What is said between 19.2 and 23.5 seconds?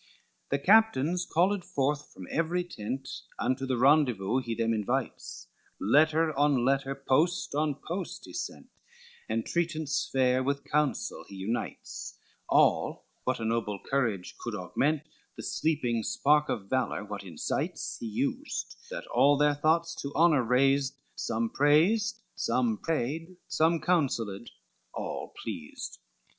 their thoughts to honor raised, Some praised, some paid,